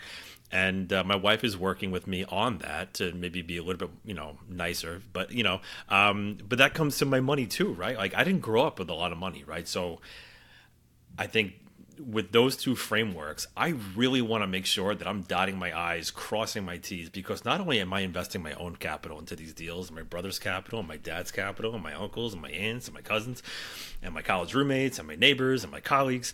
[0.51, 3.87] And uh, my wife is working with me on that to maybe be a little
[3.87, 7.73] bit you know nicer but you know um, but that comes to my money too
[7.73, 7.97] right?
[7.97, 9.67] Like i didn't grow up with a lot of money right?
[9.67, 9.99] So
[11.17, 11.53] i think
[11.99, 16.11] with those two frameworks, I really want to make sure that I'm dotting my I's,
[16.11, 19.91] crossing my T's, because not only am I investing my own capital into these deals,
[19.91, 23.01] my brother's capital, and my dad's capital, and my uncles, and my aunts, and my
[23.01, 23.43] cousins,
[24.01, 26.33] and my college roommates, and my neighbors, and my colleagues,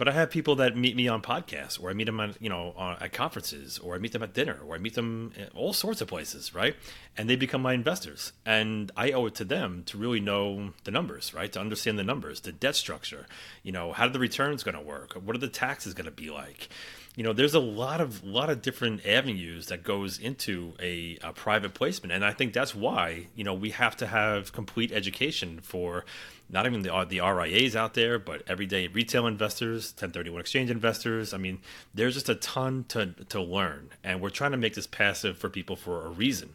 [0.00, 2.48] but I have people that meet me on podcasts, or I meet them at you
[2.48, 6.00] know at conferences, or I meet them at dinner, or I meet them all sorts
[6.00, 6.74] of places, right?
[7.18, 10.90] And they become my investors, and I owe it to them to really know the
[10.90, 11.52] numbers, right?
[11.52, 13.26] To understand the numbers, the debt structure,
[13.62, 15.12] you know, how the returns going to work?
[15.12, 16.70] What are the taxes going to be like?
[17.16, 21.32] you know there's a lot of lot of different avenues that goes into a, a,
[21.32, 25.58] private placement and i think that's why you know we have to have complete education
[25.60, 26.04] for
[26.52, 31.32] not even the, the RIAs out there, but everyday retail investors, 1031 exchange investors.
[31.32, 31.60] I mean,
[31.94, 33.90] there's just a ton to, to learn.
[34.02, 36.54] And we're trying to make this passive for people for a reason,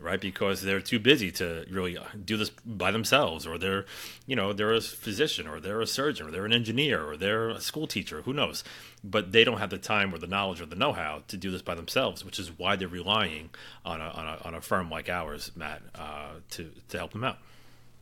[0.00, 0.20] right?
[0.20, 3.86] Because they're too busy to really do this by themselves, or they're,
[4.26, 7.50] you know, they're a physician, or they're a surgeon, or they're an engineer, or they're
[7.50, 8.64] a school teacher, who knows?
[9.04, 11.52] But they don't have the time or the knowledge or the know how to do
[11.52, 13.50] this by themselves, which is why they're relying
[13.84, 17.22] on a, on a, on a firm like ours, Matt, uh, to, to help them
[17.22, 17.38] out.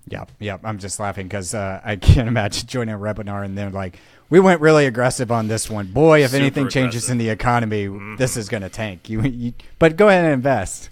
[0.09, 0.59] Yeah, yeah.
[0.63, 4.39] I'm just laughing because uh, I can't imagine joining a webinar and they're like, "We
[4.41, 6.25] went really aggressive on this one, boy.
[6.25, 8.17] If Super anything changes in the economy, mm-hmm.
[8.17, 10.91] this is going to tank." You, you, but go ahead and invest.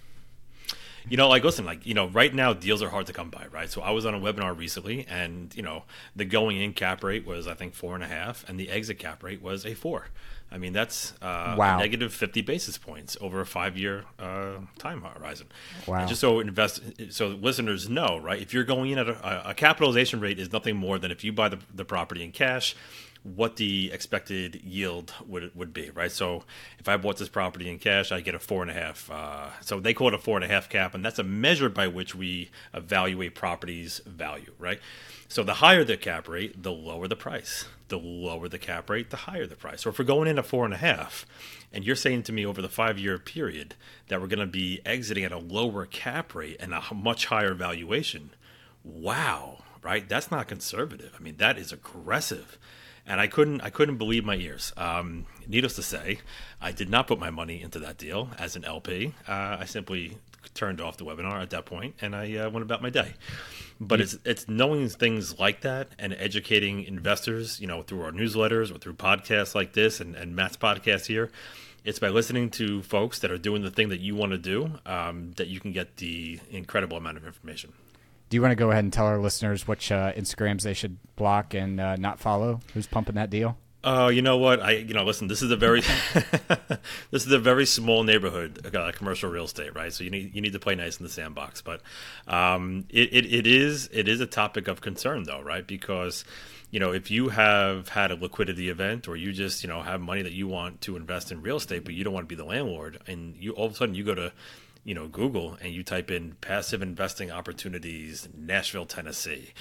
[1.08, 3.46] You know, like listen, like you know, right now deals are hard to come by,
[3.52, 3.68] right?
[3.68, 5.84] So I was on a webinar recently, and you know,
[6.16, 8.98] the going in cap rate was I think four and a half, and the exit
[8.98, 10.06] cap rate was a four.
[10.52, 11.78] I mean, that's uh, wow.
[11.78, 15.46] negative 50 basis points over a five year uh, time horizon.
[15.86, 16.00] Wow.
[16.00, 18.40] And just so invest, so listeners know, right?
[18.40, 21.32] If you're going in at a, a, capitalization rate is nothing more than if you
[21.32, 22.76] buy the, the property in cash,
[23.22, 26.10] what the expected yield would would be, right?
[26.10, 26.42] So
[26.78, 29.10] if I bought this property in cash, I get a four and a half.
[29.10, 31.68] Uh, so they call it a four and a half cap, and that's a measure
[31.68, 34.80] by which we evaluate properties' value, right?
[35.28, 37.66] So the higher the cap rate, the lower the price.
[37.92, 39.82] The lower the cap rate, the higher the price.
[39.82, 41.26] So if we're going in at four and a half,
[41.70, 43.74] and you're saying to me over the five year period
[44.08, 47.52] that we're going to be exiting at a lower cap rate and a much higher
[47.52, 48.30] valuation,
[48.82, 50.08] wow, right?
[50.08, 51.14] That's not conservative.
[51.18, 52.58] I mean, that is aggressive
[53.06, 54.72] and I couldn't I couldn't believe my ears.
[54.76, 56.20] Um, needless to say,
[56.60, 59.14] I did not put my money into that deal as an LP.
[59.28, 60.18] Uh, I simply
[60.54, 63.14] turned off the webinar at that point, and I uh, went about my day.
[63.80, 68.74] But it's it's knowing things like that and educating investors, you know, through our newsletters
[68.74, 71.30] or through podcasts like this and, and Matt's podcast here.
[71.84, 74.78] It's by listening to folks that are doing the thing that you want to do
[74.86, 77.72] um, that you can get the incredible amount of information.
[78.28, 80.96] Do you want to go ahead and tell our listeners which uh, Instagrams they should
[81.16, 82.60] block and uh, not follow?
[82.72, 83.58] Who's pumping that deal?
[83.84, 84.60] Oh, you know what?
[84.60, 85.26] I you know listen.
[85.26, 85.80] This is a very
[87.10, 89.92] this is a very small neighborhood, uh, commercial real estate, right?
[89.92, 91.62] So you need you need to play nice in the sandbox.
[91.62, 91.82] But
[92.28, 95.66] um, it, it it is it is a topic of concern though, right?
[95.66, 96.24] Because
[96.70, 100.00] you know if you have had a liquidity event or you just you know have
[100.00, 102.40] money that you want to invest in real estate, but you don't want to be
[102.40, 104.32] the landlord, and you all of a sudden you go to
[104.84, 109.54] you know Google and you type in passive investing opportunities, Nashville, Tennessee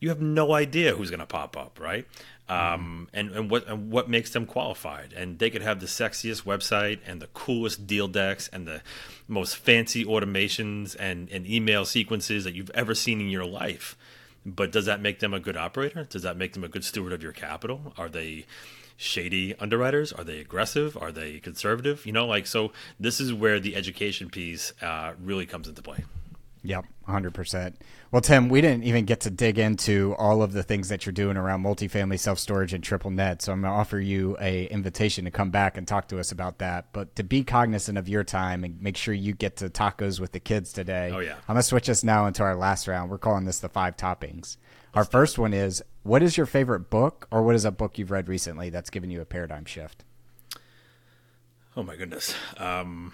[0.00, 2.06] you have no idea who's going to pop up, right?
[2.48, 5.12] Um, and, and what and what makes them qualified.
[5.12, 8.82] And they could have the sexiest website and the coolest deal decks and the
[9.26, 13.96] most fancy automations and, and email sequences that you've ever seen in your life.
[14.44, 16.04] But does that make them a good operator?
[16.04, 17.92] Does that make them a good steward of your capital?
[17.98, 18.46] Are they
[18.96, 20.12] shady underwriters?
[20.12, 20.96] Are they aggressive?
[20.96, 22.06] Are they conservative?
[22.06, 22.72] You know, like so.
[23.00, 26.04] This is where the education piece uh, really comes into play.
[26.66, 27.74] Yep, 100%.
[28.10, 31.12] Well, Tim, we didn't even get to dig into all of the things that you're
[31.12, 33.40] doing around multifamily self storage and triple net.
[33.40, 36.32] So I'm going to offer you a invitation to come back and talk to us
[36.32, 36.92] about that.
[36.92, 40.32] But to be cognizant of your time and make sure you get to tacos with
[40.32, 41.12] the kids today.
[41.14, 41.34] Oh, yeah.
[41.48, 43.10] I'm going to switch us now into our last round.
[43.10, 44.56] We're calling this the five toppings.
[44.92, 48.10] Our first one is what is your favorite book or what is a book you've
[48.10, 50.04] read recently that's given you a paradigm shift?
[51.76, 52.34] Oh, my goodness.
[52.56, 53.12] Um,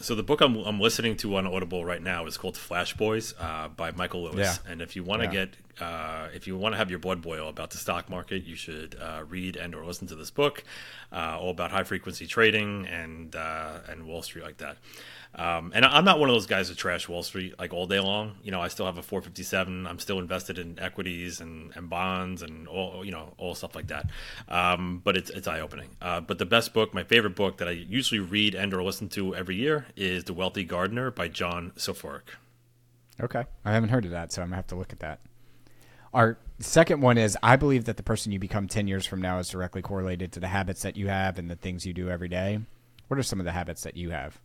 [0.00, 3.34] so the book I'm, I'm listening to on Audible right now is called Flash Boys
[3.38, 4.60] uh, by Michael Lewis.
[4.64, 4.70] Yeah.
[4.72, 5.32] And if you want to Yeah.
[5.46, 8.56] get, uh, if you want to have your blood boil about the stock market, you
[8.56, 10.64] should uh, read and or listen to this book,
[11.12, 14.76] uh, all about high frequency trading and uh, and Wall Street like that.
[15.34, 18.00] Um, and I'm not one of those guys that trash Wall Street like all day
[18.00, 18.36] long.
[18.42, 19.86] You know, I still have a 457.
[19.86, 23.86] I'm still invested in equities and, and bonds and all you know all stuff like
[23.88, 24.10] that.
[24.48, 25.90] Um, but it's it's eye opening.
[26.02, 29.08] Uh, but the best book, my favorite book that I usually read and or listen
[29.10, 32.36] to every year is The Wealthy Gardener by John Soforic.
[33.20, 33.44] Okay.
[33.64, 35.20] I haven't heard of that, so I'm to have to look at that.
[36.12, 39.38] Our second one is I believe that the person you become 10 years from now
[39.38, 42.28] is directly correlated to the habits that you have and the things you do every
[42.28, 42.60] day.
[43.08, 44.38] What are some of the habits that you have?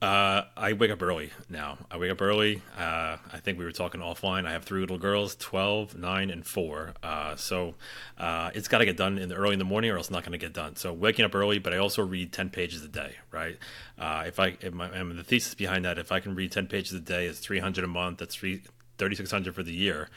[0.00, 1.78] Uh, I wake up early now.
[1.90, 2.62] I wake up early.
[2.78, 4.46] Uh, I think we were talking offline.
[4.46, 6.94] I have three little girls 12, 9, and 4.
[7.02, 7.74] Uh, so
[8.16, 10.22] uh, it's got to get done in the early in the morning or else not
[10.22, 10.76] going to get done.
[10.76, 13.58] So waking up early, but I also read 10 pages a day, right?
[13.98, 16.68] Uh, if I, if my, and the thesis behind that, if I can read 10
[16.68, 18.18] pages a day, it's 300 a month.
[18.18, 18.62] That's three,
[18.98, 20.10] 3,600 for the year.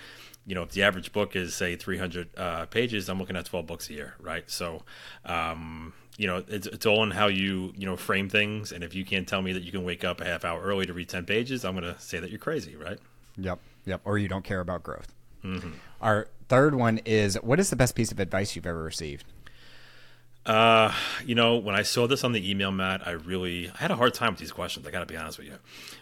[0.45, 3.65] You know, if the average book is say 300 uh, pages, I'm looking at 12
[3.65, 4.49] books a year, right?
[4.49, 4.83] So,
[5.25, 8.71] um, you know, it's, it's all in how you, you know, frame things.
[8.71, 10.86] And if you can't tell me that you can wake up a half hour early
[10.86, 13.00] to read 10 pages, I'm going to say that you're crazy, right?
[13.38, 13.60] Yep.
[13.86, 14.02] Yep.
[14.06, 15.13] Or you don't care about growth.
[15.43, 15.71] Mm-hmm.
[16.02, 19.26] Our third one is what is the best piece of advice you've ever received?
[20.45, 20.91] Uh,
[21.23, 23.95] you know, when I saw this on the email, Matt, I really I had a
[23.95, 24.88] hard time with these questions.
[24.88, 25.58] I got to be honest with you.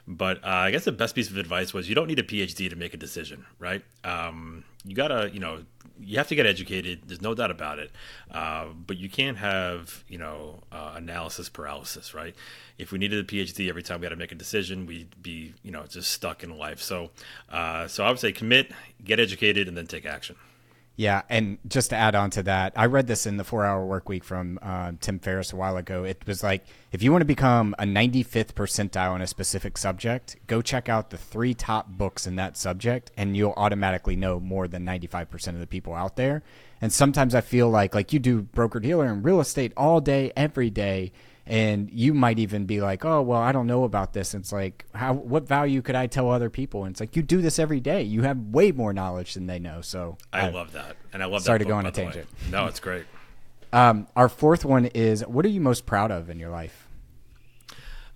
[0.07, 2.69] But uh, I guess the best piece of advice was you don't need a PhD
[2.69, 3.83] to make a decision, right?
[4.03, 5.63] Um, you gotta, you know,
[5.99, 7.01] you have to get educated.
[7.05, 7.91] There's no doubt about it.
[8.31, 12.33] Uh, but you can't have, you know, uh, analysis paralysis, right?
[12.77, 15.53] If we needed a PhD every time we had to make a decision, we'd be,
[15.63, 16.79] you know, just stuck in life.
[16.81, 17.11] So,
[17.49, 18.71] uh, so I would say commit,
[19.03, 20.37] get educated, and then take action.
[20.99, 23.85] Yeah, and just to add on to that, I read this in the Four Hour
[23.85, 26.03] Work Week from uh, Tim Ferriss a while ago.
[26.03, 30.35] It was like if you want to become a 95th percentile in a specific subject,
[30.47, 34.67] go check out the three top books in that subject, and you'll automatically know more
[34.67, 36.43] than 95% of the people out there.
[36.81, 40.33] And sometimes I feel like like you do broker dealer and real estate all day,
[40.35, 41.13] every day,
[41.49, 44.53] and you might even be like, "Oh, well, I don't know about this." And it's
[44.53, 46.85] like, how what value could I tell other people?
[46.85, 48.03] And it's like you do this every day.
[48.03, 49.81] You have way more knowledge than they know.
[49.81, 51.41] So I, love that, and I love.
[51.41, 52.27] Sorry that to go on a tangent.
[52.51, 53.05] No, it's great.
[53.71, 56.87] Um, our fourth one is what are you most proud of in your life?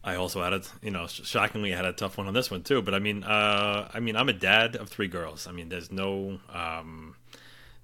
[0.04, 2.64] I also had a, you know, shockingly, I had a tough one on this one
[2.64, 2.82] too.
[2.82, 5.48] But I mean, uh, I mean, I'm a dad of three girls.
[5.48, 7.16] I mean, there's no, um,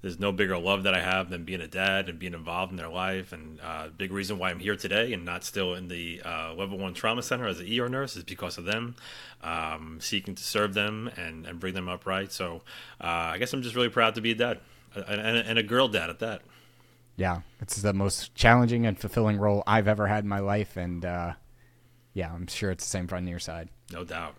[0.01, 2.77] there's no bigger love that I have than being a dad and being involved in
[2.77, 3.33] their life.
[3.33, 6.77] And uh, big reason why I'm here today and not still in the uh, level
[6.77, 8.95] one trauma center as an ER nurse is because of them,
[9.43, 12.31] um, seeking to serve them and, and bring them up right.
[12.31, 12.61] So
[13.01, 14.59] uh, I guess I'm just really proud to be a dad
[14.95, 16.41] and, and, and a girl dad at that.
[17.17, 21.03] Yeah, it's the most challenging and fulfilling role I've ever had in my life, and
[21.03, 21.33] uh,
[22.13, 23.67] yeah, I'm sure it's the same for on your side.
[23.91, 24.35] No doubt.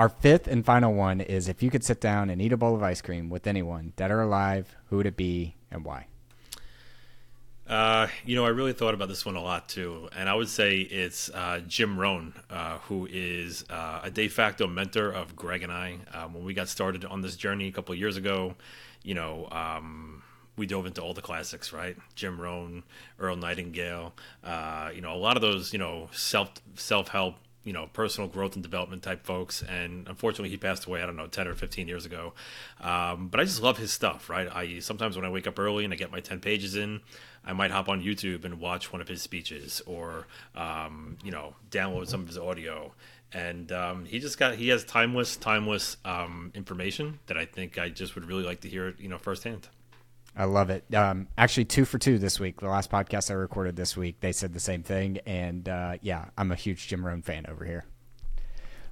[0.00, 2.74] Our fifth and final one is if you could sit down and eat a bowl
[2.74, 6.06] of ice cream with anyone, dead or alive, who would it be and why?
[7.68, 10.48] Uh, you know, I really thought about this one a lot too, and I would
[10.48, 15.62] say it's uh, Jim Rohn, uh, who is uh, a de facto mentor of Greg
[15.62, 15.98] and I.
[16.14, 18.54] Um, when we got started on this journey a couple years ago,
[19.02, 20.22] you know, um,
[20.56, 21.98] we dove into all the classics, right?
[22.14, 22.84] Jim Rohn,
[23.18, 27.72] Earl Nightingale, uh, you know, a lot of those, you know, self self help you
[27.72, 29.62] know personal growth and development type folks.
[29.62, 32.32] And unfortunately he passed away i don't know 10 or 15 years ago.
[32.80, 34.48] Um, but i just love his stuff right?
[34.54, 37.00] I sometimes when i wake up early and i get my 10 pages in
[37.44, 41.54] i might hop on youtube and watch one of his speeches or um, you know
[41.70, 42.92] download some of his audio.
[43.32, 47.88] And um, he just got he has timeless timeless um, information that i think i
[47.88, 49.68] just would really like to hear you know firsthand
[50.36, 50.92] I love it.
[50.94, 52.60] Um, actually, two for two this week.
[52.60, 55.18] The last podcast I recorded this week, they said the same thing.
[55.26, 57.84] And uh, yeah, I'm a huge Jim Rohn fan over here.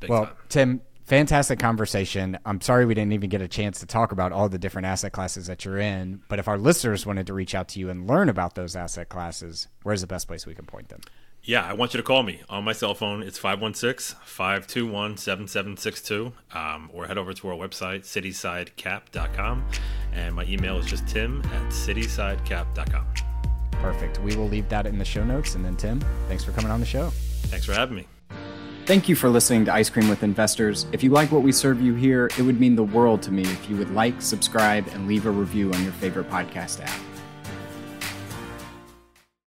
[0.01, 0.35] Big well, time.
[0.49, 2.39] Tim, fantastic conversation.
[2.45, 5.13] I'm sorry we didn't even get a chance to talk about all the different asset
[5.13, 6.23] classes that you're in.
[6.29, 9.09] But if our listeners wanted to reach out to you and learn about those asset
[9.09, 11.01] classes, where's the best place we can point them?
[11.49, 13.23] Yeah, I want you to call me on my cell phone.
[13.23, 16.31] It's 516 521 7762.
[16.53, 19.65] Um, or head over to our website, citysidecap.com.
[20.13, 23.07] And my email is just tim at citysidecap.com.
[23.71, 24.21] Perfect.
[24.21, 25.55] We will leave that in the show notes.
[25.55, 27.09] And then, Tim, thanks for coming on the show.
[27.45, 28.07] Thanks for having me.
[28.85, 30.85] Thank you for listening to Ice Cream with Investors.
[30.93, 33.45] If you like what we serve you here, it would mean the world to me
[33.45, 37.08] if you would like, subscribe, and leave a review on your favorite podcast app.